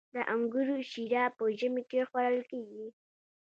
[0.15, 2.87] د انګورو شیره په ژمي کې خوړل کیږي.